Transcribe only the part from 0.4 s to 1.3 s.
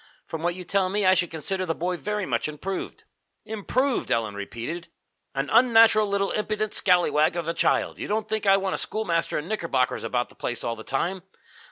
what you tell me, I should